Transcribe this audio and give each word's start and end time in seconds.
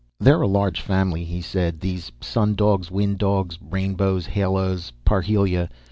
"They're 0.19 0.41
a 0.41 0.47
large 0.47 0.81
family," 0.81 1.25
he 1.25 1.41
said, 1.43 1.79
"these 1.79 2.11
sun 2.21 2.55
dogs, 2.55 2.89
wind 2.89 3.19
dogs, 3.19 3.59
rainbows, 3.61 4.25
halos, 4.25 4.89
and 4.89 5.05
parhelia. 5.05 5.69